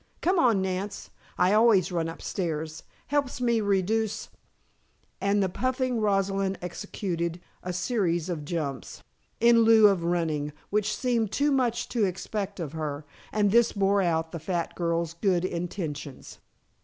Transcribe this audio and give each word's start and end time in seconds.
Come 0.21 0.39
on, 0.39 0.63
Nance, 0.63 1.11
I 1.37 1.53
always 1.53 1.91
run 1.91 2.07
upstairs. 2.09 2.81
Helps 3.09 3.39
me 3.39 3.61
reduce" 3.61 4.29
And 5.21 5.43
the 5.43 5.47
puffing 5.47 6.01
Rosalind 6.01 6.57
executed 6.59 7.39
a 7.61 7.71
series 7.71 8.27
of 8.27 8.43
jumps, 8.43 9.03
in 9.39 9.59
lieu 9.59 9.87
of 9.89 10.03
running, 10.03 10.53
which 10.71 10.97
seemed 10.97 11.31
too 11.31 11.51
much 11.51 11.87
to 11.89 12.03
expect 12.03 12.59
of 12.59 12.71
her, 12.73 13.05
and 13.31 13.51
this 13.51 13.73
bore 13.73 14.01
out 14.01 14.31
the 14.31 14.39
fat 14.39 14.73
girl's 14.73 15.13
good 15.13 15.45
intentions. 15.45 16.39